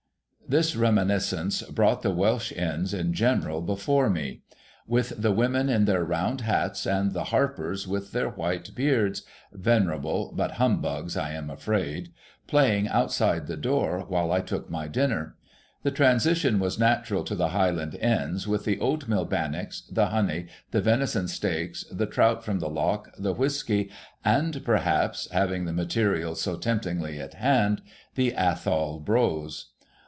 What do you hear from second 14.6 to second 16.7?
my dinner. The transition